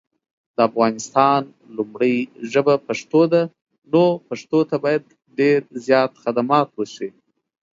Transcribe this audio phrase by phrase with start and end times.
[0.55, 1.41] د افغانستان
[1.77, 2.15] لومړی
[2.51, 3.41] ژبه پښتو ده
[3.91, 5.03] نو پښتو ته باید
[5.37, 7.09] دیر زیات خدمات وشي